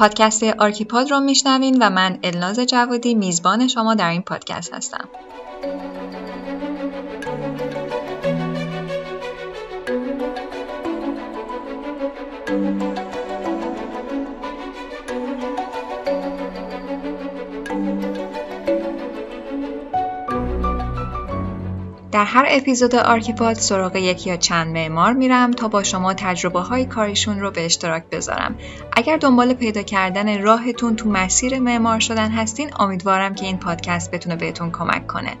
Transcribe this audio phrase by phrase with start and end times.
[0.00, 5.08] پادکست آرکیپاد رو میشنوین و من الناز جوادی میزبان شما در این پادکست هستم.
[22.12, 26.84] در هر اپیزود آرکیپاد سراغ یکی یا چند معمار میرم تا با شما تجربه های
[26.84, 28.54] کارشون رو به اشتراک بذارم.
[28.92, 34.36] اگر دنبال پیدا کردن راهتون تو مسیر معمار شدن هستین امیدوارم که این پادکست بتونه
[34.36, 35.36] بهتون کمک کنه.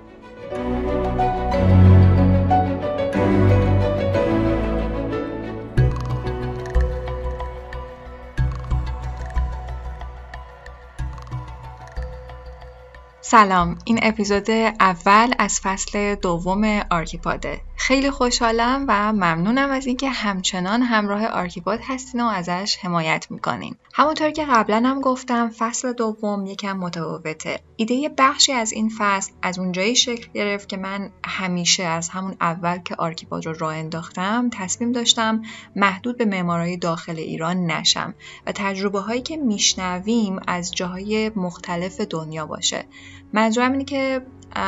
[13.30, 17.60] سلام این اپیزود اول از فصل دوم آرکیپاده.
[17.80, 23.76] خیلی خوشحالم و ممنونم از اینکه همچنان همراه آرکیپاد هستین و ازش حمایت می‌کنین.
[23.94, 27.60] همونطور که قبلا هم گفتم فصل دوم یکم متفاوته.
[27.76, 32.78] ایده بخشی از این فصل از اونجایی شکل گرفت که من همیشه از همون اول
[32.78, 35.42] که آرکیپاد رو راه انداختم تصمیم داشتم
[35.76, 38.14] محدود به معمارای داخل ایران نشم
[38.46, 42.84] و تجربه هایی که میشنویم از جاهای مختلف دنیا باشه.
[43.32, 44.22] منظورم اینه که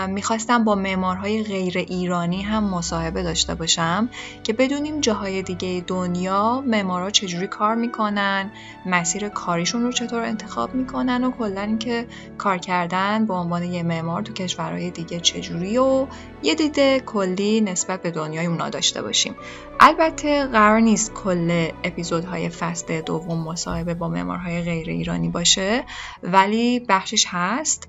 [0.09, 4.09] می‌خواستم با معمارهای غیر ایرانی هم مصاحبه داشته باشم
[4.45, 8.51] که بدونیم جاهای دیگه دنیا معمارها چجوری کار می‌کنن
[8.87, 12.07] مسیر کاریشون رو چطور انتخاب می‌کنن و کلا اینکه
[12.39, 16.07] کار کردن به عنوان یه معمار تو کشورهای دیگه چجوری و
[16.43, 19.35] یه دیده کلی نسبت به دنیای اونا داشته باشیم.
[19.81, 25.85] البته قرار نیست کل اپیزودهای فصل دوم مصاحبه با معمارهای غیر ایرانی باشه
[26.23, 27.89] ولی بخشش هست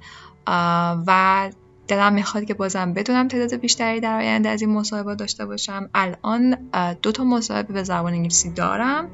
[1.07, 1.49] و
[1.95, 5.89] دلم می‌خواد که بازم بدونم تعداد بیشتری در آینده از این مصاحبه داشته باشم.
[5.93, 6.57] الان
[7.01, 9.09] دو تا مصاحبه به زبان انگلیسی دارم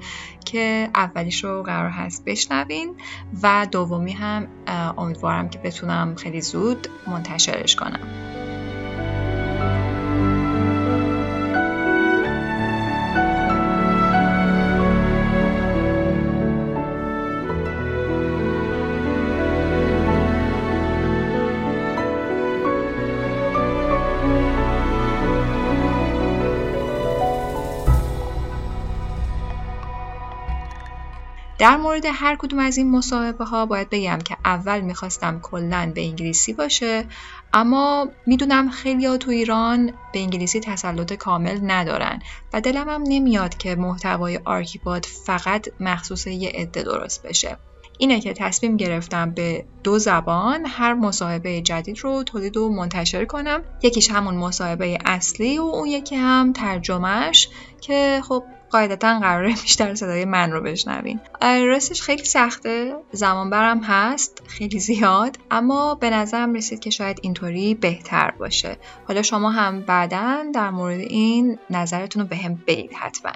[0.45, 2.95] که اولیش رو قرار هست بشنوین
[3.44, 4.47] و دومی هم
[4.97, 7.99] امیدوارم که بتونم خیلی زود منتشرش کنم.
[31.59, 36.02] در مورد هر کدوم از این مصاحبه ها باید بگم که اول می‌خواستم کلا به
[36.02, 37.05] انگلیسی باشه
[37.53, 42.21] اما می‌دونم خیلی ها تو ایران به انگلیسی تسلط کامل ندارن
[42.53, 47.58] و دلم هم نمیاد که محتوای آرکیپاد فقط مخصوص یه عده درست بشه.
[47.98, 53.61] اینه که تصمیم گرفتم به دو زبان هر مصاحبه جدید رو تولید و منتشر کنم.
[53.83, 57.49] یکیش همون مصاحبه اصلی و اون یکی هم ترجمهش
[57.81, 61.19] که خب قاعدتا قراره بیشتر صدای من رو بشنوین.
[61.41, 62.95] راستش خیلی سخته.
[63.11, 65.37] زمان برم هست خیلی زیاد.
[65.52, 68.77] اما به نظرم رسید که شاید اینطوری بهتر باشه.
[69.07, 73.31] حالا شما هم بعدا در مورد این نظرتون رو به هم بگید حتما.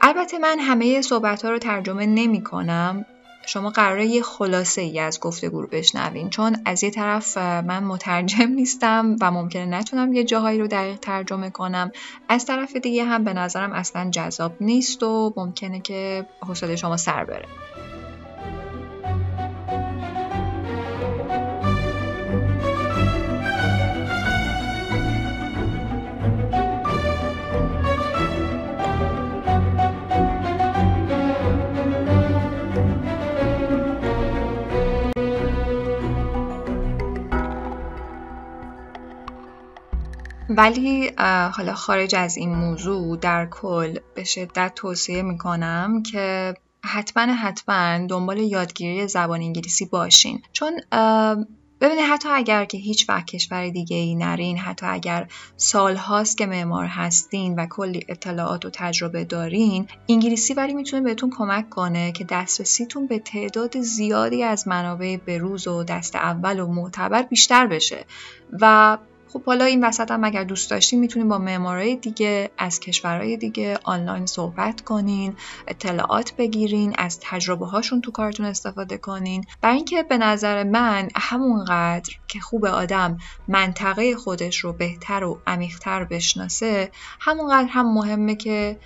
[0.00, 3.06] البته من همه صحبت ها رو ترجمه نمی کنم
[3.46, 8.48] شما قراره یه خلاصه ای از گفتگو رو بشنوین چون از یه طرف من مترجم
[8.48, 11.90] نیستم و ممکنه نتونم یه جاهایی رو دقیق ترجمه کنم.
[12.28, 17.24] از طرف دیگه هم به نظرم اصلا جذاب نیست و ممکنه که حوصله شما سر
[17.24, 17.46] بره.
[40.48, 41.10] ولی
[41.52, 48.38] حالا خارج از این موضوع در کل به شدت توصیه می‌کنم که حتما حتما دنبال
[48.38, 50.42] یادگیری زبان انگلیسی باشین.
[50.52, 50.80] چون
[51.80, 56.46] ببینید حتی اگر که هیچ وقت کشور دیگه ای نرین حتی اگر سال هاست که
[56.46, 62.24] معمار هستین و کلی اطلاعات و تجربه دارین انگلیسی ولی می‌تونه بهتون کمک کنه که
[62.24, 68.04] دسترسیتون به تعداد زیادی از منابع بروز و دست اول و معتبر بیشتر بشه.
[68.60, 68.98] و
[69.32, 73.78] خب حالا این وسط هم اگر دوست داشتین می‌تونین با معمارای دیگه از کشورهای دیگه
[73.84, 75.34] آنلاین صحبت کنین
[75.68, 79.44] اطلاعات بگیرین از تجربه هاشون تو کارتون استفاده کنین.
[79.60, 83.18] برای اینکه به نظر من همونقدر که خوب آدم
[83.48, 86.90] منطقه خودش رو بهتر و عمیقتر بشناسه
[87.20, 88.78] همونقدر هم مهمه که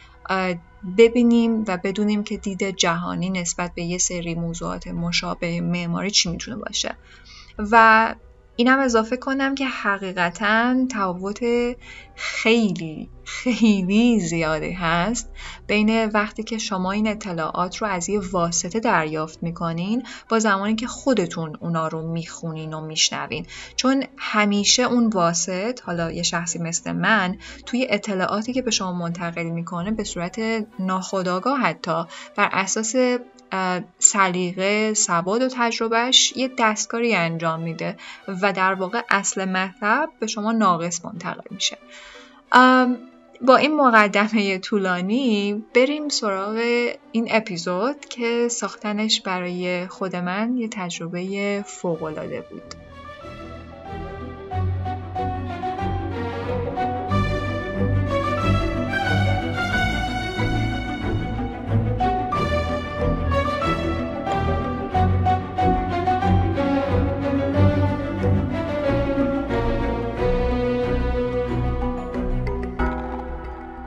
[0.99, 6.57] ببینیم و بدونیم که دید جهانی نسبت به یه سری موضوعات مشابه معماری چی می‌تونه
[6.57, 6.97] باشه.
[7.59, 8.15] و
[8.61, 11.41] اینم اضافه کنم که حقیقتا تفاوت
[12.15, 15.31] خیلی خیلی زیادی هست
[15.67, 20.87] بین وقتی که شما این اطلاعات رو از یه واسطه دریافت می‌کنین با زمانی که
[20.87, 23.47] خودتون اونا رو می‌خونین و میشنوین.
[23.77, 27.37] چون همیشه اون واسط حالا یه شخصی مثل من
[27.67, 30.41] توی اطلاعاتی که به شما منتقل می‌کنه به صورت
[30.79, 32.05] ناخودآگاه حتی
[32.37, 32.95] بر اساس
[33.99, 37.97] سلیقه سواد و تجربهش یه دستکاری انجام میده
[38.43, 41.79] و در واقع اصل مطلب به شما ناقص منتقل میشه.
[43.43, 46.57] با این مقدمه طولانی بریم سراغ
[47.13, 52.90] این اپیزود که ساختنش برای خود من یه تجربه فوقالعاده بود.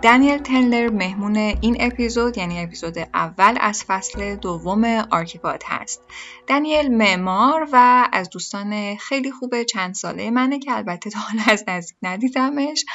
[0.03, 6.01] دنیل تنلر مهمون این اپیزود یعنی اپیزود اول از فصل دوم آرکیپاد هست.
[6.47, 11.63] دنیل معمار و از دوستان خیلی خوبه چند ساله منه که البته تا حالا از
[11.67, 12.85] نزدیک ندیدمش.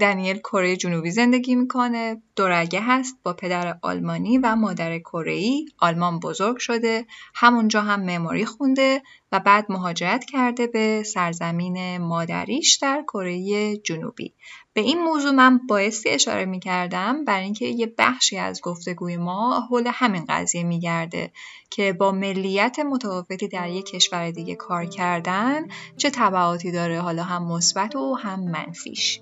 [0.00, 6.56] دنیل کره جنوبی زندگی می‌کنه دورگه هست با پدر آلمانی و مادر کره آلمان بزرگ
[6.58, 9.02] شده همونجا هم معماری خونده
[9.32, 14.34] و بعد مهاجرت کرده به سرزمین مادریش در کره جنوبی
[14.74, 19.60] به این موضوع من بایستی اشاره می کردم برای اینکه یه بخشی از گفتگوی ما
[19.60, 21.32] حول همین قضیه میگرده
[21.70, 27.52] که با ملیت متفاوتی در یک کشور دیگه کار کردن چه تبعاتی داره حالا هم
[27.52, 29.20] مثبت و هم منفیش.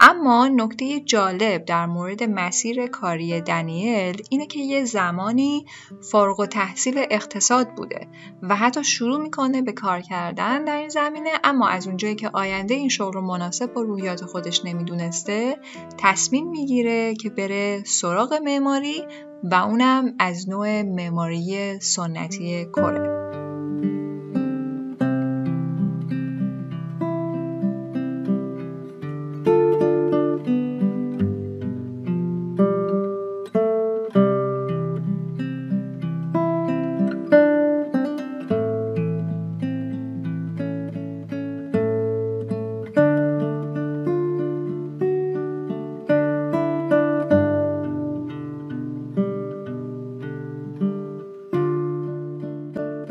[0.00, 5.66] اما نکته جالب در مورد مسیر کاری دنیل اینه که یه زمانی
[6.10, 8.08] فارغ و تحصیل اقتصاد بوده
[8.42, 12.74] و حتی شروع می‌کنه به کار کردن در این زمینه اما از اونجایی که آینده
[12.74, 15.56] این شغل رو مناسب با رویات خودش نمی‌دونسته
[15.98, 19.04] تصمیم می‌گیره که بره سراغ معماری
[19.44, 23.26] و اونم از نوع معماری سنتی کره.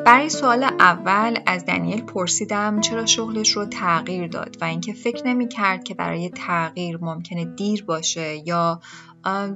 [0.05, 5.47] برای سوال اول از دنیل پرسیدم چرا شغلش رو تغییر داد و اینکه فکر نمی
[5.47, 8.81] کرد که برای تغییر ممکنه دیر باشه یا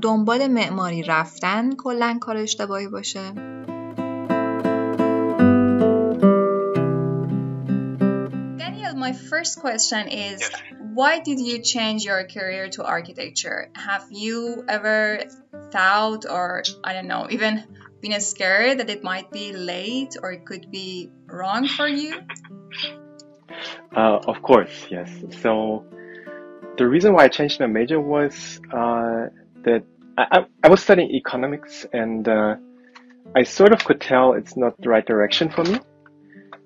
[0.01, 3.19] دنبال معماری رفتن کلا کار اشتباهی باشه
[8.57, 10.39] Daniel, my first question is
[10.99, 13.69] why did you change your career to architecture?
[13.75, 14.99] Have you ever
[15.71, 17.53] thought or I don't know, even
[18.01, 22.19] been scared that it might be late or it could be wrong for you?
[23.95, 25.09] Uh, of course, yes.
[25.41, 25.85] So
[26.77, 29.27] the reason why I changed my major was uh,
[29.63, 29.83] that
[30.17, 32.55] I, I, was studying economics and uh,
[33.35, 35.79] I sort of could tell it's not the right direction for me.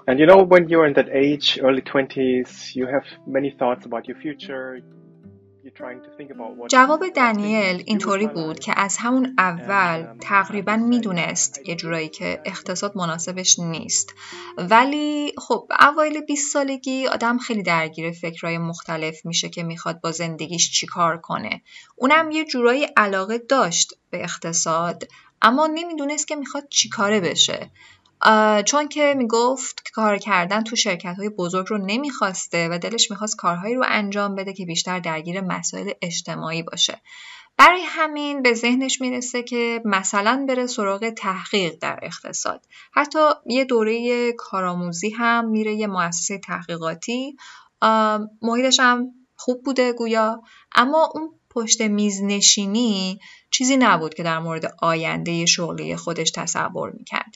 [0.07, 4.07] And you know, when you're in that age, early 20s, you have many thoughts about
[4.07, 4.79] your future.
[6.69, 13.59] جواب دنیل اینطوری بود که از همون اول تقریبا می‌دونست یه جورایی که اقتصاد مناسبش
[13.59, 14.13] نیست.
[14.57, 20.71] ولی خب اوایل 20 سالگی آدم خیلی درگیر فکرهای مختلف میشه که می‌خواد با زندگیش
[20.71, 21.61] چیکار کنه.
[21.95, 25.03] اونم یه جورایی علاقه داشت به اقتصاد
[25.41, 27.71] اما نمی‌دونست که می‌خواد چیکاره بشه.
[28.65, 33.75] چون که می‌گفت کار کردن تو شرکت های بزرگ رو نمی‌خواسته و دلش می‌خواست کارهایی
[33.75, 37.01] رو انجام بده که بیشتر درگیر مسائل اجتماعی باشه.
[37.57, 42.65] برای همین به ذهنش می‌رسه که مثلا بره سراغ تحقیق در اقتصاد.
[42.93, 47.37] حتی یه دوره کارآموزی هم میره یه مؤسسه تحقیقاتی.
[48.41, 50.41] محیطش هم خوب بوده گویا
[50.75, 53.19] اما اون پشت میز نشینی
[53.51, 57.33] چیزی نبود که در مورد آینده شغلی خودش تصور می‌کرد.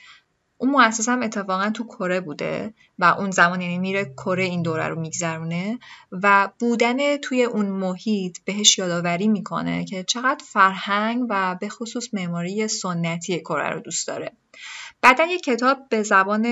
[0.58, 4.88] اون مؤسسه هم اتفاقا تو کره بوده و اون زمان یعنی میره کره این دوره
[4.88, 5.80] رو میگذرونه
[6.12, 12.68] و بودن توی اون محیط بهش یادآوری می‌کنه که چقدر فرهنگ و به خصوص معماری
[12.68, 14.32] سنتی کره رو دوست داره.
[15.02, 16.44] بعدا یک کتاب به زبان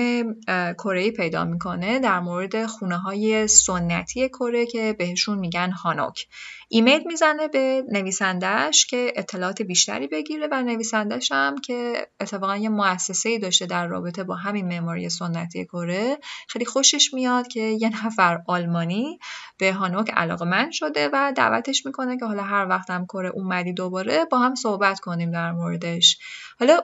[0.78, 6.26] کره پیدا می‌کنه در مورد خونه های سنتی کره که بهشون میگن هانوک.
[6.68, 13.38] ایمیل می‌زنه به نویسندهش که اطلاعات بیشتری بگیره و نویسندهش هم که اتفاقا یه مؤسسه
[13.38, 16.18] داشته در رابطه با همین معماری سنتی کره.
[16.48, 19.18] خیلی خوشش میاد که یه نفر آلمانی
[19.58, 24.38] به هانوک علاقمند شده و دعوتش می‌کنه که حالا هر وقتم کره اومدی دوباره با
[24.38, 26.18] هم صحبت کنیم در موردش.
[26.60, 26.80] حالا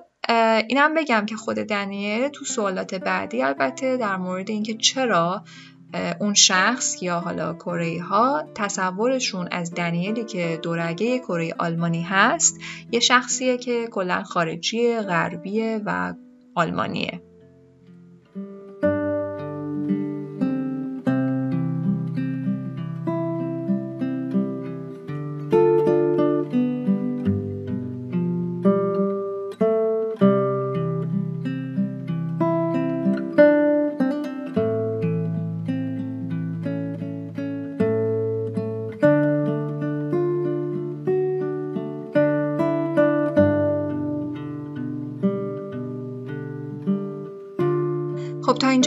[0.68, 5.44] اینم بگم که خود دنیل تو سوالات بعدی البته در مورد اینکه چرا
[6.20, 12.60] اون شخص یا حالا کره ها تصورشون از دنیلی که دورگه کره آلمانی هست
[12.90, 16.14] یه شخصیه که کلا خارجی غربیه و
[16.54, 17.22] آلمانیه.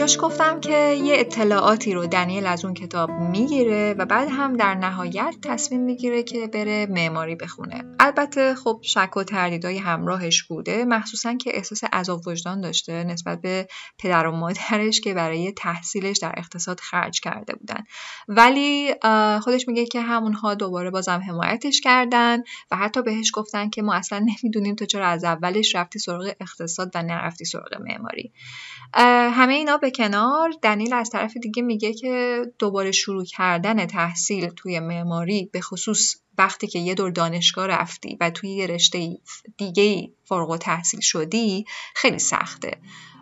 [0.06, 4.74] اینجاش گفتم که یه اطلاعاتی رو دنیل از اون کتاب می‌گیره و بعد هم در
[4.74, 7.84] نهایت تصمیم می‌گیره که بره معماری بخونه.
[8.00, 13.68] البته خب شک و تردیدای همراهش بوده مخصوصا که احساس عذاب وجدان داشته نسبت به
[13.98, 17.84] پدر و مادرش که برای تحصیلش در اقتصاد خرج کرده بودن.
[18.28, 18.94] ولی
[19.42, 22.38] خودش میگه که همونها دوباره بازم حمایتش کردن
[22.70, 26.90] و حتی بهش گفتن که ما اصلا نمی‌دونیم تو چرا از اولش رفتی سراغ اقتصاد
[26.94, 28.32] و نرفتی سراغ معماری.
[29.32, 34.80] همه اینا به کنار دنیل از طرف دیگه میگه که دوباره شروع کردن تحصیل توی
[34.80, 39.18] معماری به خصوص وقتی که یه دور دانشگاه رفتی و توی یه رشته
[39.56, 42.70] دیگه فارغ و تحصیل شدی خیلی سخته.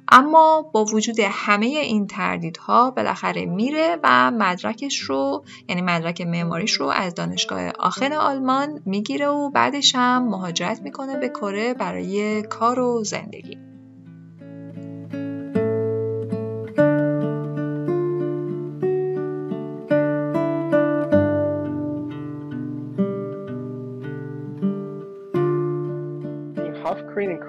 [0.08, 6.86] اما با وجود همه این تردیدها بالاخره میره و مدرکش رو یعنی مدرک معماریش رو
[6.86, 13.04] از دانشگاه آخن آلمان می‌گیره و بعدش هم مهاجرت می‌کنه به کره برای کار و
[13.04, 13.73] زندگی.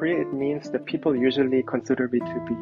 [0.05, 2.55] Korea, it means that people usually consider me to be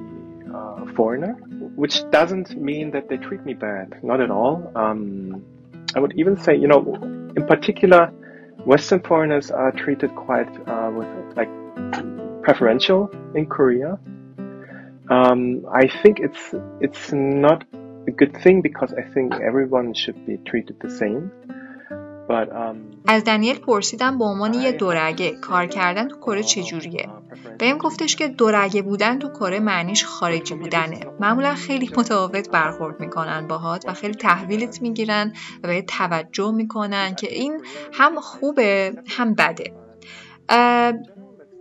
[0.54, 1.34] uh, a foreigner,
[1.76, 4.02] which doesn't mean that they treat me bad.
[4.02, 4.72] Not at all.
[4.76, 5.44] Um,
[5.94, 6.80] I would even say, you know,
[7.36, 8.08] in particular,
[8.66, 11.52] Western foreigners are treated quite uh, with like
[12.44, 14.00] preferential in Korea.
[15.10, 17.66] Um, I think it's it's not
[18.08, 21.30] a good thing because I think everyone should be treated the same.
[22.34, 27.10] Um, از دنیل پرسیدم به عنوان یه دورگه کار کردن تو کره چجوریه
[27.60, 31.00] بهم گفتش که دورگه بودن تو کره معنیش خارجی بودنه.
[31.20, 37.34] معمولا خیلی متفاوت برخورد می‌کنن باهات و خیلی تحویلت می‌گیرن و به توجه می‌کنن که
[37.34, 37.62] این
[37.94, 39.74] هم خوبه هم بده.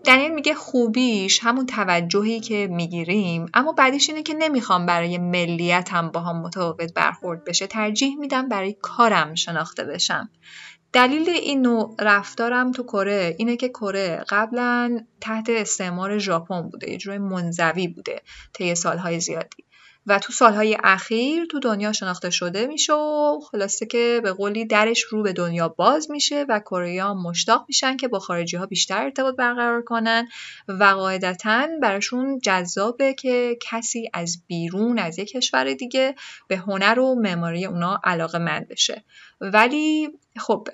[0.04, 6.20] دنیل میگه خوبیش همون توجهی که می‌گیریم اما بعدش اینه که نمی‌خوام برای ملیتم با
[6.20, 10.30] هم متفاوت برخورد بشه ترجیح میدم برای کارم شناخته بشم.
[10.92, 16.96] دلیل این نوع رفتارم تو کره اینه که کره قبلا تحت استعمار ژاپن بوده یه
[16.96, 19.64] جورای منزوی بوده طی سالهای زیادی.
[20.06, 25.02] و تو سالهای اخیر تو دنیا شناخته شده میشه و خلاصه که به قولی درش
[25.02, 29.36] رو به دنیا باز میشه و کره مشتاق میشن که با خارجی ها بیشتر ارتباط
[29.36, 30.28] برقرار کنن.
[30.68, 36.14] و قاعدتا براشون جذابه که کسی از بیرون از یک کشور دیگه
[36.48, 39.04] به هنر و معماری اونا علاقه مند بشه.
[39.40, 40.68] ولی خب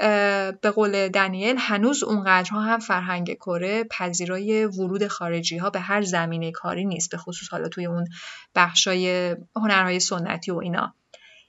[0.61, 6.53] به قول دنیل هنوز اونقدرها هم فرهنگ کره پذیرای ورود خارجی ها به هر زمینه
[6.53, 8.09] کاری نیست به خصوص حالا توی اون
[8.55, 10.95] بخشای هنرهای سنتی و اینا.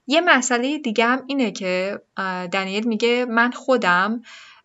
[0.08, 2.02] یه مسئله دیگه هم اینه که
[2.52, 4.22] دنیل میگه من خودم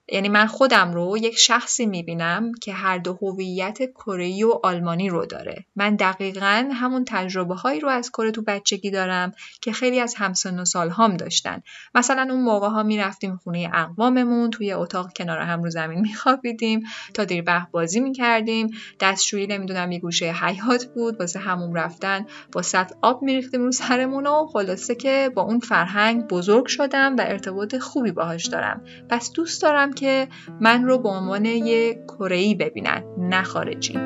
[0.09, 5.27] یعنی من خودم رو یک شخصی می‌بینم که هر دو هویت کره و آلمانی رو
[5.27, 5.65] داره.
[5.77, 10.59] من دقیقا همون تجربه هایی رو از کره تو بچگی دارم که خیلی از همسن
[10.59, 11.63] و سال هم داشتن.
[11.95, 16.83] مثلا اون موقع ها می‌رفتیم خونه اقواممون توی اتاق کنار هم رو زمین میخوابیدیم
[17.15, 18.71] تا دیر وقت بازی می‌کردیم.
[19.01, 24.27] دستشویی نمی‌دونم یه گوشه حیات بود واسه همون رفتن با سطح آب میریختیم رو سرمون
[24.27, 28.85] و خلاصه که با اون فرهنگ بزرگ شدم و ارتباط خوبی باهاش دارم.
[29.09, 30.29] پس دوست دارم که
[30.61, 33.99] من رو به عنوان یک کره ببینن نه خارجی.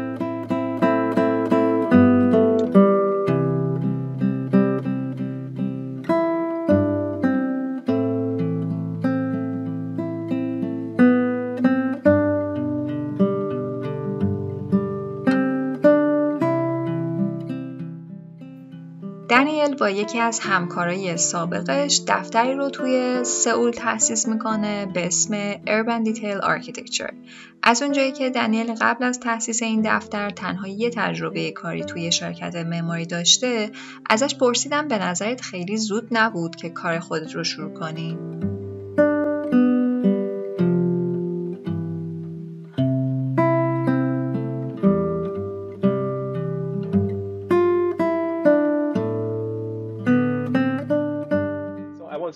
[19.90, 27.14] یکی از همکارای سابقش دفتری رو توی سئول تأسیس می‌کنه به اسم Urban Detail Architecture.
[27.62, 32.56] از اونجایی که دنیل قبل از تأسیس این دفتر تنها یه تجربه کاری توی شرکت
[32.56, 33.70] معماری داشته،
[34.10, 38.18] ازش پرسیدم به نظرت خیلی زود نبود که کار خودت رو شروع کنی؟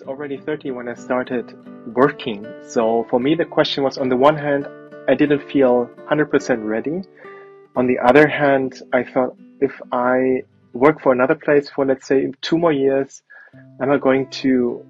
[0.00, 1.54] Already 30 when I started
[1.94, 2.46] working.
[2.62, 4.66] So for me, the question was on the one hand,
[5.06, 7.02] I didn't feel 100% ready.
[7.76, 12.32] On the other hand, I thought if I work for another place for let's say
[12.40, 13.22] two more years,
[13.82, 14.86] am I going to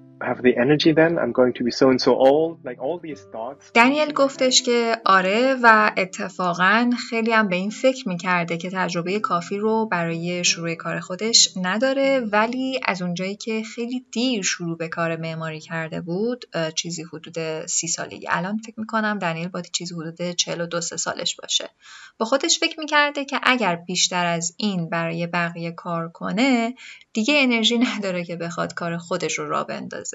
[3.73, 9.57] دنیل گفتش که آره و اتفاقا خیلی هم به این فکر می‌کرده که تجربه کافی
[9.57, 15.15] رو برای شروع کار خودش نداره ولی از اونجایی که خیلی دیر شروع به کار
[15.15, 20.81] معماری کرده بود چیزی حدود سی سالگی الان فکر می‌کنم دنیل باید چیزی حدود 42
[20.81, 21.69] سالش باشه.
[22.17, 26.73] با خودش فکر می‌کرده که اگر بیشتر از این برای بقیه کار کنه
[27.13, 30.12] دیگه انرژی نداره که بخواد کار خودش رو را بندازه.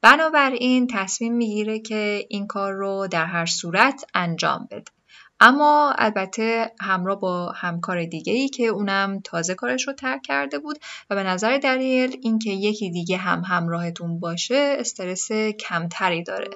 [0.00, 4.95] بنابراین تصمیم می‌گیره که این کار رو در هر صورت انجام بده.
[5.40, 10.78] اما البته همراه با همکار دیگه ای که اونم تازه کارش رو ترک کرده بود
[11.10, 16.50] و به نظر دلیل اینکه یکی دیگه هم همراهتون باشه استرس کمتری داره.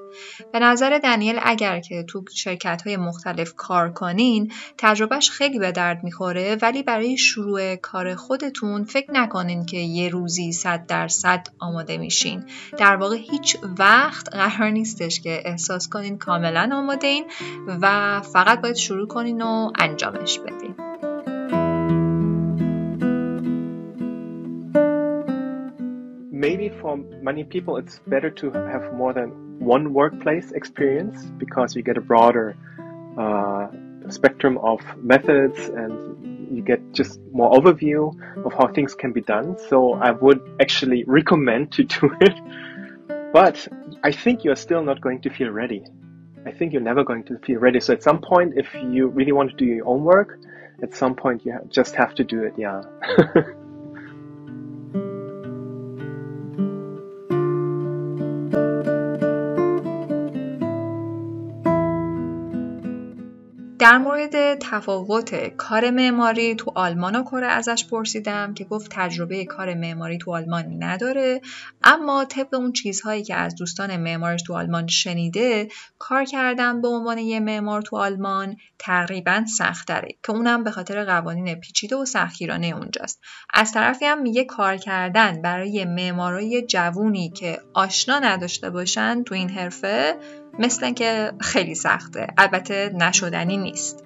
[0.52, 6.04] به نظر دنیل اگر که تو شرکت های مختلف کار کنین تجربهش خیلی به درد
[6.04, 12.44] می‌خوره ولی برای شروع کار خودتون فکر نکنین که یه روزی صد درصد آماده میشین.
[12.78, 17.24] در واقع هیچ وقت قرار نیستش که احساس کنین کاملا آماده این
[17.80, 20.75] و فقط باید شروع کنین و انجامش بدین
[26.31, 26.97] Maybe for
[27.29, 29.29] many people it's better to have more than
[29.75, 32.47] one workplace experience because you get a broader
[33.17, 33.67] uh,
[34.17, 34.79] spectrum of
[35.13, 35.93] methods and
[36.55, 38.01] you get just more overview
[38.45, 39.57] of how things can be done.
[39.69, 42.35] So I would actually recommend to do it.
[43.33, 43.67] But
[44.03, 45.81] I think you're still not going to feel ready
[46.46, 47.80] I think you're never going to feel ready.
[47.80, 50.38] So at some point, if you really want to do your own work,
[50.82, 52.54] at some point you just have to do it.
[52.56, 52.82] Yeah.
[63.90, 69.74] در مورد تفاوت کار معماری تو آلمان و کره ازش پرسیدم که گفت تجربه کار
[69.74, 71.40] معماری تو آلمان نداره
[71.84, 77.18] اما طبق اون چیزهایی که از دوستان معمارش تو آلمان شنیده کار کردن به عنوان
[77.18, 83.20] یه معمار تو آلمان تقریبا سختره که اونم به خاطر قوانین پیچیده و سختگیرانه اونجاست.
[83.54, 89.50] از طرفی هم میگه کار کردن برای معمارای جوونی که آشنا نداشته باشن تو این
[89.50, 90.16] حرفه
[90.58, 94.04] مثل که خیلی سخته البته نشدنی نیست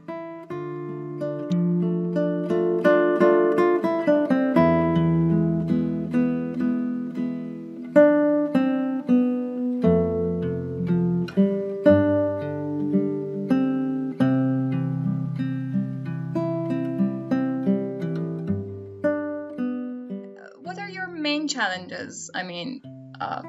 [20.62, 22.30] What are your main challenges?
[22.34, 22.82] I mean,
[23.20, 23.42] uh,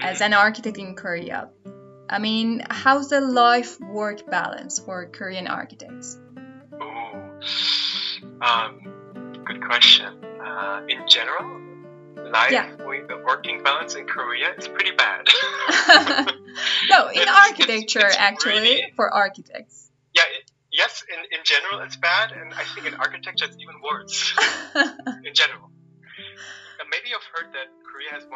[0.00, 1.48] as an architect in Korea,
[2.10, 6.18] I mean, how's the life work balance for Korean architects?
[6.80, 7.40] Oh,
[8.42, 10.06] um, good question.
[10.44, 11.60] Uh, in general,
[12.32, 12.74] life yeah.
[12.84, 15.28] with the working balance in Korea is pretty bad.
[16.90, 19.92] no, in it's, architecture, it's, it's actually, really, for architects.
[20.12, 23.76] Yeah, it, yes, in, in general, it's bad, and I think in architecture, it's even
[23.84, 24.34] worse.
[25.24, 25.69] in general.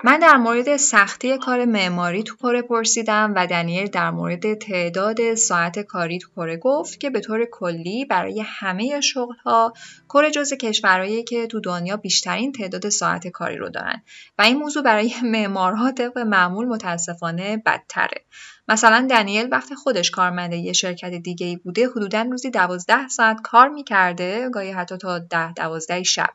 [0.05, 5.79] من در مورد سختی کار معماری تو کره پرسیدم و دنیل در مورد تعداد ساعت
[5.79, 9.73] کاری تو کره گفت که به طور کلی برای همه شغلها
[10.09, 14.03] کره جز کشورهایی که تو دنیا بیشترین تعداد ساعت کاری رو دارن.
[14.39, 18.25] و این موضوع برای معمارها طبق معمول متاسفانه بدتره.
[18.69, 23.69] مثلا دنیل وقتی خودش کارمند یه شرکت دیگه ای بوده حدودا روزی دوازده ساعت کار
[23.69, 26.31] می‌کرده گاهی حتی تا ده دوازده شب.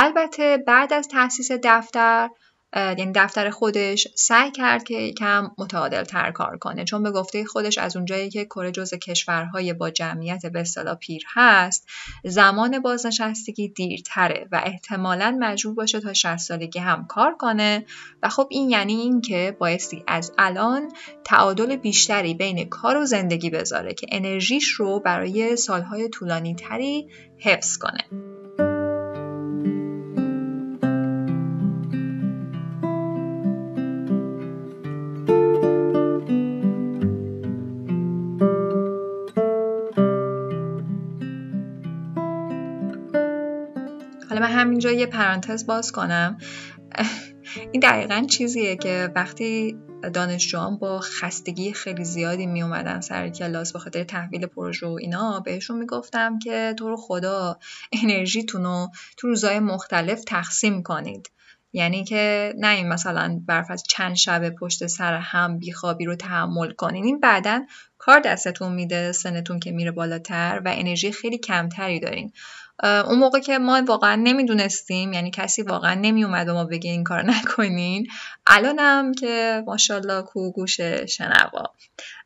[0.00, 2.28] البته بعد از تأسیس دفتر
[2.76, 7.78] یعنی دفتر خودش سعی کرد که کم متعادل تر کار کنه چون به گفته خودش
[7.78, 10.64] از اونجایی که کره جز کشورهای با جمعیت به
[11.00, 11.88] پیر هست
[12.24, 17.86] زمان بازنشستگی دیرتره و احتمالا مجبور باشه تا 60 سالگی هم کار کنه
[18.22, 20.92] و خب این یعنی اینکه بایستی از الان
[21.24, 27.08] تعادل بیشتری بین کار و زندگی بذاره که انرژیش رو برای سالهای طولانی تری
[27.38, 28.37] حفظ کنه.
[44.28, 46.38] حالا من همینجا یه پرانتز باز کنم.
[47.72, 49.76] این دقیقا چیزیه که وقتی
[50.12, 55.40] دانشجوان با خستگی خیلی زیادی می اومدن سر کلاس به خاطر تحویل پروژه و اینا
[55.40, 57.58] بهشون می‌گفتم که تو رو خدا
[58.02, 61.30] انرژیتون رو تو روزای مختلف تقسیم کنید.
[61.72, 66.70] یعنی که نه این مثلا برف از چند شب پشت سر هم بیخوابی رو تحمل
[66.70, 67.04] کنین.
[67.04, 67.60] این بعدا
[67.98, 72.32] کار دستتون میده سنتون که میره بالاتر و انرژی خیلی کمتری دارین.
[72.82, 77.22] اون موقع که ما واقعا نمی‌دونستیم یعنی کسی واقعا نمیومد و ما بگه این کار
[77.22, 78.06] نکنین
[78.46, 81.62] الانم که ماشاءالله کو گوش شنوا.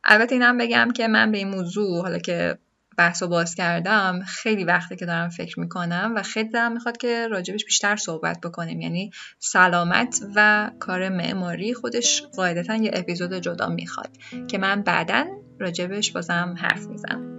[0.05, 2.59] البته اینم بگم که من به این موضوع حالا که
[2.99, 7.29] بحث و باز کردم خیلی وقته که دارم فکر می‌کنم و خیلی دارم می‌خواد که
[7.29, 8.81] راجبش بیشتر صحبت بکنیم.
[8.81, 14.11] یعنی سلامت و کار معماری خودش قاعدتا یه اپیزود جدا می‌خواد
[14.49, 15.25] که من بعدا
[15.61, 17.32] راجبش بازم حرف می‌زنم.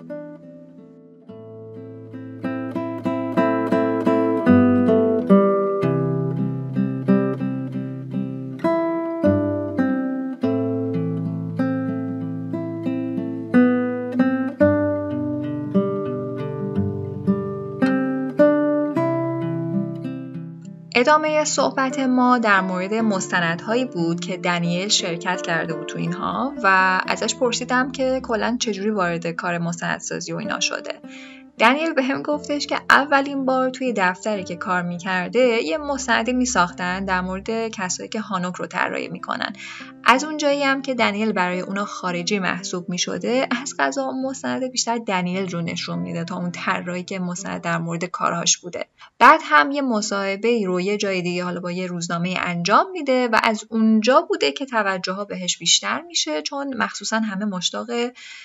[21.04, 27.02] ادامه صحبت ما در مورد مستندهایی بود که دنیل شرکت کرده بود تو اینها و
[27.08, 30.94] ازش پرسیدم که کلا چجوری وارد کار مستندسازی و اینا شده.
[31.64, 37.06] دنیل به هم گفتش که اولین بار توی دفتری که کار می‌کرده یه مستندی میساختن
[37.06, 39.54] در مورد کسایی که هانوک رو طراحی می‌کنن.
[40.06, 45.50] از اونجایی هم که دنیل برای اونا خارجی محسوب می‌شده از غذا مستند بیشتر دنیل
[45.50, 48.86] رو نشون میده تا اون طراحی که مستند در مورد کارهاش بوده.
[49.20, 53.40] بعد هم یه مصاحبه رو یه جای دیگه حالا با یه روزنامه انجام میده و
[53.44, 57.88] از اونجا بوده که توجه ها بهش بیشتر میشه چون مخصوصا همه مشتاق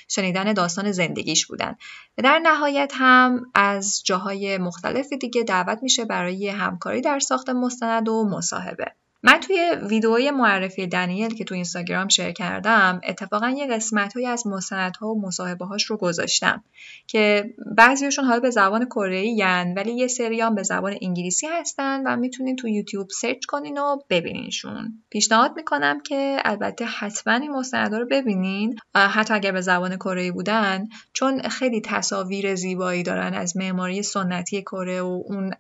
[0.09, 1.77] شنیدن داستان زندگیش بودن.
[2.17, 3.08] در نهایت هم
[3.55, 8.95] از جاهای مختلف دیگه دعوت میشه برای همکاری در ساخت مستند و مصاحبه.
[9.23, 14.47] من توی ویدئوی معرفی دنیل که تو اینستاگرام شیر کردم اتفاقا یه قسمت های از
[14.47, 16.65] مستندها و مصاحبه هاش رو گذاشتم
[17.07, 19.35] که بعضیشون حالا به زبان کره
[19.77, 23.97] ولی یه سری هم به زبان انگلیسی هستن و می‌تونین تو یوتیوب سرچ کنین و
[24.11, 25.03] ببینینشون.
[25.11, 28.79] پیشنهاد می‌کنم که البته حتما این مستندها رو ببینین.
[28.95, 35.03] حتی اگر به زبان کره بودن چون خیلی تصاویر زیبایی دارن از معماری سنتی کره
[35.03, 35.55] و اون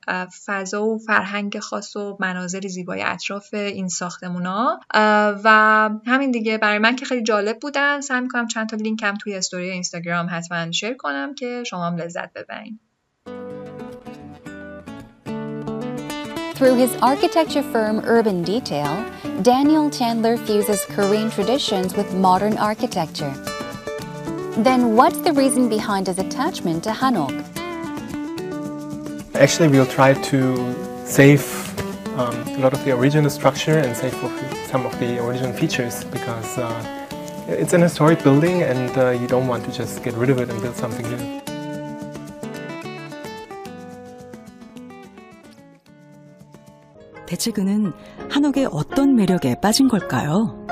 [0.46, 4.80] فضا و فرهنگ خاص و مناظر زیبای اطراف این ساختمونا
[5.44, 9.14] و همین دیگه برای من که خیلی جالب بودن سعی می‌کنم چند تا لینک هم
[9.14, 12.80] توی استوری اینستاگرام حتما شیر کنم که شما هم لذت ببرین
[16.58, 18.92] Through his architecture firm Urban Detail,
[19.42, 23.32] Daniel Chandler fuses Korean traditions with modern architecture.
[24.56, 27.44] Then what's the reason behind his attachment to Hanok?
[29.36, 30.38] Actually, we'll try to
[31.06, 31.67] save
[32.18, 34.14] um, a lot of the original structure and save
[34.66, 37.06] some of the original features because uh,
[37.46, 40.50] it's an historic building and uh, you don't want to just get rid of it
[40.50, 41.40] and build something new.
[47.26, 47.92] 대체 그는
[48.30, 50.67] 한옥의 어떤 매력에 빠진 걸까요?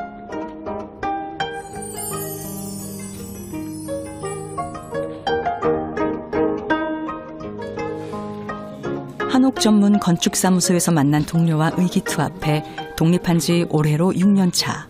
[9.61, 14.87] 전문 건축사무소에서 만난 동료와 의기투합해 독립한 지 올해로 6년 차.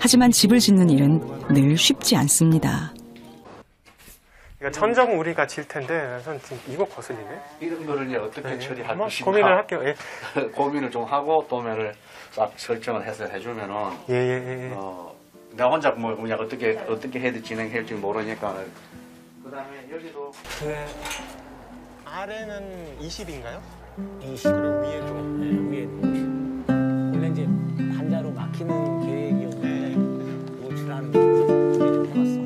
[0.00, 2.92] 하지만 집을 짓는 일은 늘 쉽지 않습니다.
[4.58, 7.40] 그러니까 천정 우리가 질 텐데 전 지금 이거 거슬리네.
[7.60, 9.80] 이런 거를 이제 어떻게 네, 처리할 것인가 고민을 할게요.
[9.84, 9.94] 예,
[10.52, 11.92] 고민을 좀 하고 도면을
[12.30, 13.74] 싹 설정을 해서 해주면은
[14.10, 14.68] 예, 예.
[14.70, 14.72] 예.
[14.74, 15.14] 어,
[15.52, 18.56] 나 혼자 뭐 그냥 어떻게 어떻게 해야 진행할지 모르니까
[19.44, 20.74] 그다음에 여기도 그
[22.13, 23.59] 아래는 20인가요?
[24.33, 24.43] 20.
[24.43, 25.85] 그리고 위에 좀 네, 위에
[27.13, 27.47] 원래 이제
[27.97, 28.71] 반자로 막히는
[29.05, 29.95] 계획이었는데
[30.61, 32.37] 노출하는 게 좀 해봤어.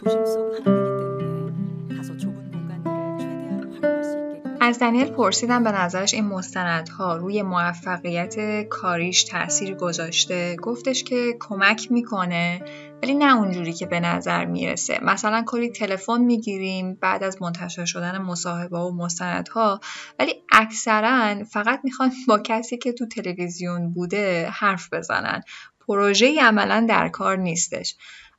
[0.00, 5.72] 도심 속 한옥이기 때문에 다소 좁은 공간들을 최대한 활용할 수 있게끔 از دنیل پرسیدم به
[5.72, 12.60] نظرش این مستندها روی موفقیت کاریش تاثیر گذاشته گفتش که کمک میکنه
[13.03, 14.99] ولی نه اونجوری که به نظر می‌رسه.
[15.01, 19.79] مثلا کلی تلفن می‌گیریم بعد از منتشر شدن مصاحبه و مستندها
[20.19, 25.41] ولی اکثرا فقط می‌خوان با کسی که تو تلویزیون بوده حرف بزنن.
[25.87, 27.95] پروژه عملا در کار نیستش.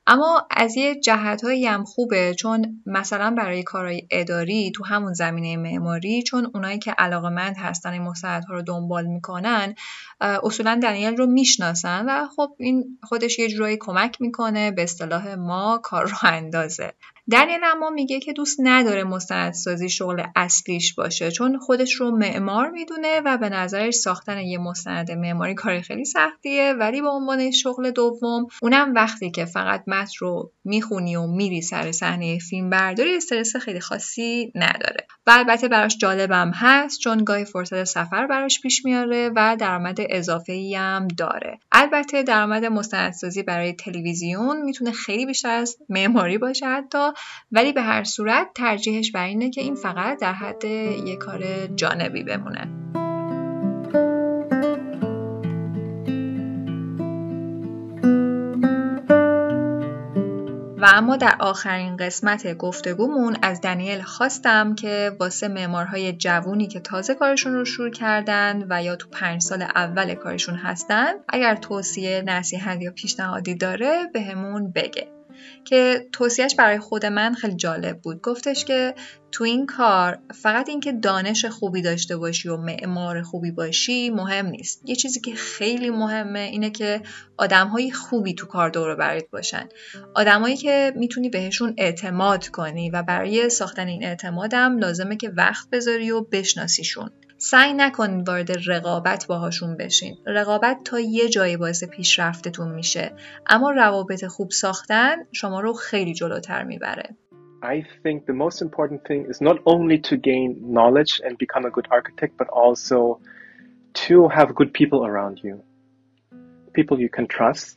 [0.06, 6.22] اما از یه جهتهایی هم خوبه چون مثلا برای کارهای اداری تو همون زمینه معماری
[6.22, 9.74] چون اونایی که علاقمند هستن این مستندها رو دنبال می‌کنن
[10.20, 15.80] اصولا دنیل رو می‌شناسن و خب این خودش یه جورایی کمک می‌کنه به اصطلاح ما
[15.82, 16.92] کار رو اندازه.
[17.30, 23.20] دنیل اما میگه که دوست نداره مستندسازی شغل اصلیش باشه چون خودش رو معمار می‌دونه
[23.24, 26.72] و به نظرش ساختن یه مستند معماری کار خیلی سختیه.
[26.72, 31.92] ولی به عنوان شغل دوم اونم وقتی که فقط متن رو می‌خونی و میری سر
[31.92, 35.06] صحنه فیلم برداری استرس خیلی خاصی نداره.
[35.26, 40.52] و البته براش جالبم هست چون گاهی فرصت سفر براش پیش میاره و درآمد اضافه
[40.52, 41.58] ای هم داره.
[41.72, 46.98] البته درآمد مستندسازی برای تلویزیون می‌تونه خیلی بیشتر از معماری باشه حتی.
[47.52, 52.22] ولی به هر صورت ترجیحش بر اینه که این فقط در حد یه کار جانبی
[52.22, 52.88] بمونه.
[60.80, 67.14] و اما در آخرین قسمت گفتگومون از دنیل خواستم که واسه معمارهای جوونی که تازه
[67.14, 72.82] کارشون رو شروع کردن و یا تو پنج سال اول کارشون هستن اگر توصیه نصیحت
[72.82, 75.17] یا پیشنهادی داره بهمون بگه.
[75.64, 78.20] که توصیهش برای خود من خیلی جالب بود.
[78.22, 78.94] گفتش که
[79.32, 84.82] تو این کار فقط اینکه دانش خوبی داشته باشی و معمار خوبی باشی مهم نیست.
[84.84, 87.02] یه چیزی که خیلی مهمه اینه که
[87.36, 89.68] آدمهای خوبی تو کار دور برات باشن.
[90.14, 96.10] آدمایی که می‌تونی بهشون اعتماد کنی و برای ساختن این اعتمادم لازمه که وقت بذاری
[96.10, 97.10] و بشناسیشون.
[97.40, 103.12] سعی نکنید وارد رقابت باهاشون بشین رقابت تا یه جایی باعث پیشرفتتون میشه
[103.46, 107.16] اما روابط خوب ساختن شما رو خیلی جلوتر می‌بره
[107.62, 111.70] I think the most important thing is not only to gain knowledge and become a
[111.70, 113.20] good architect, but also
[114.06, 115.54] to have good people around you.
[116.72, 117.76] People you can trust.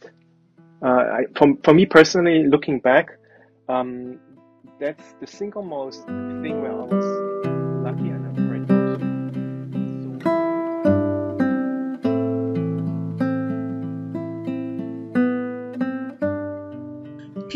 [0.86, 3.06] Uh, I, for, for me personally, looking back,
[3.67, 4.19] um,
[4.80, 7.21] that's the single most thing where I was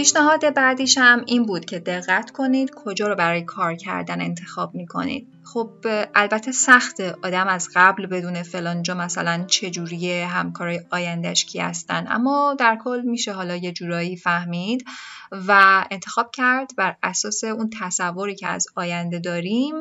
[0.06, 4.88] پیشنهاد بعدیش هم این بود که دقت کنید کجا رو برای کار کردن انتخاب می
[4.88, 5.28] کنید.
[5.44, 5.72] خب
[6.16, 12.06] البته سخت آدم از قبل بدون فلانجا مثلا چجوریه همکارای آیندهش کی هستن.
[12.10, 14.86] اما در کل میشه حالا یه جورایی فهمید
[15.32, 16.72] و انتخاب کرد.
[16.78, 19.76] بر اساس اون تصوری که از آینده داریم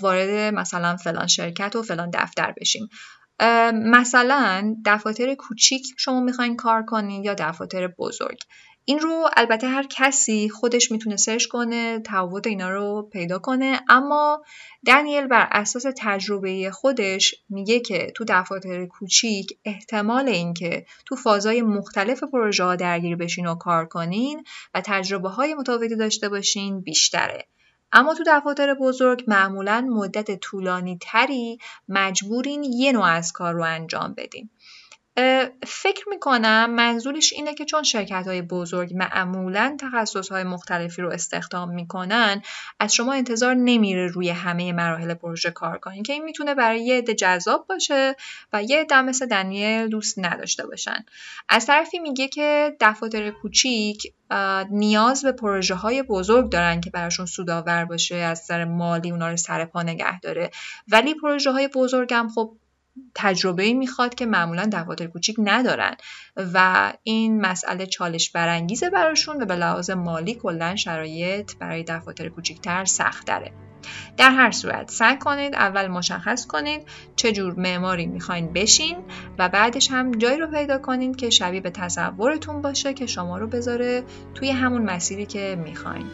[0.00, 2.88] وارد مثلا فلان شرکت و فلان دفتر بشیم.
[3.72, 8.38] مثلا دفاتر کوچیک شما می‌خواین کار کنید یا دفاتر بزرگ.
[8.84, 14.42] این رو البته هر کسی خودش می‌تونه سرچ کنه تفاوت اینا رو پیدا کنه اما
[14.86, 22.22] دنیل بر اساس تجربه خودش میگه که تو دفاتر کوچیک احتمال اینکه تو فازهای مختلف
[22.22, 27.46] پروژه ها درگیر بشین و کار کنین و تجربه های متفاوتی داشته باشین بیشتره.
[27.92, 34.14] اما تو دفاتر بزرگ معمولا مدت طولانی تری مجبورین یه نوع از کار رو انجام
[34.16, 34.50] بدین.
[35.66, 41.74] فکر می‌کنم منظورش اینه که چون شرکت های بزرگ معمولا تخصص های مختلفی رو استخدام
[41.74, 42.42] می‌کنن
[42.80, 46.98] از شما انتظار نمیره روی همه مراحل پروژه کار کنین که این می‌تونه برای یه
[46.98, 48.16] عده جذاب باشه
[48.52, 51.04] و یه عده مثل دنیل دوست نداشته باشن.
[51.48, 54.12] از طرفی میگه که دفاتر کوچیک
[54.70, 59.36] نیاز به پروژه های بزرگ دارن که براشون سودآور باشه از سر مالی اونا رو
[59.36, 60.50] سر پا نگه داره.
[60.88, 62.56] ولی پروژه های بزرگ هم خب
[63.14, 65.94] تجربه می‌خواد که معمولا دفاتر کوچیک ندارن
[66.36, 72.84] و این مسئله چالش برانگیزه براشون و به لحاظ مالی کلا شرایط برای دفاتر کوچیکتر
[72.84, 73.52] سخت داره
[74.16, 76.82] در هر صورت سعی کنید اول مشخص کنید
[77.16, 78.96] چه جور معماری می‌خواین بشین
[79.38, 83.46] و بعدش هم جایی رو پیدا کنید که شبیه به تصورتون باشه که شما رو
[83.46, 84.02] بذاره
[84.34, 86.06] توی همون مسیری که می‌خواین.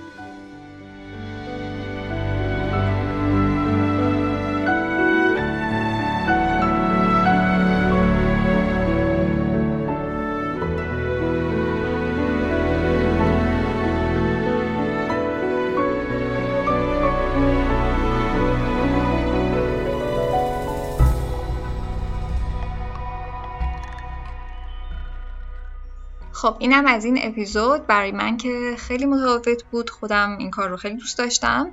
[26.39, 27.87] خب اینم از این اپیزود.
[27.87, 31.73] برای من که خیلی متفاوت بود خودم این کار رو خیلی دوست داشتم.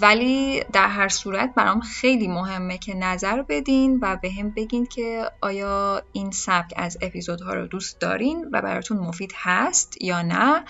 [0.00, 6.02] ولی در هر صورت برام خیلی مهمه که نظر بدین و بهم بگین که آیا
[6.12, 10.64] این سبک از اپیزودها رو دوست دارین و براتون مفید هست یا نه.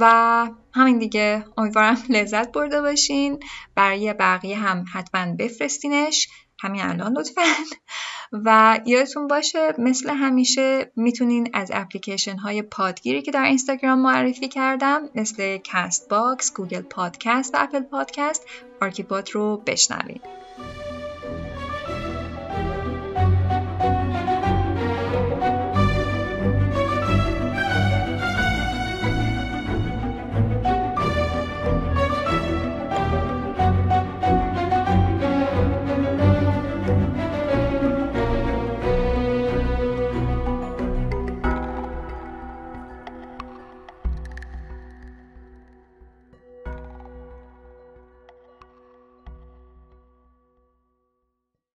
[0.00, 3.40] و همین دیگه امیدوارم لذت برده باشین.
[3.74, 6.28] برای بقیه هم حتما بفرستینش.
[6.60, 7.42] همین الان لطفا.
[8.44, 15.08] و یادتون باشه مثل همیشه می‌تونین از اپلیکیشن های پادگیری که در اینستاگرام معرفی کردم
[15.14, 18.46] مثل Castbox، Google Podcast و Apple Podcast
[18.80, 20.20] آرکیپاد رو بشنوین.